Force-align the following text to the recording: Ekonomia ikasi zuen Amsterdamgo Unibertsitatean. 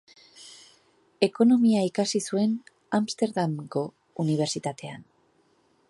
Ekonomia 1.27 1.83
ikasi 1.89 2.21
zuen 2.31 2.57
Amsterdamgo 3.01 3.85
Unibertsitatean. 4.25 5.07